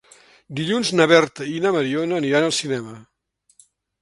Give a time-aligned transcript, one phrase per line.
[0.59, 2.97] Dilluns na Berta i na Mariona aniran al cinema.